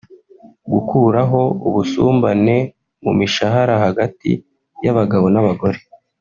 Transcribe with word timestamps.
gukuraho 0.71 1.41
ubusumbane 1.67 2.57
mu 3.03 3.11
mishahara 3.19 3.75
hagati 3.85 4.31
y’abagabo 4.83 5.25
n’abagore 5.33 5.79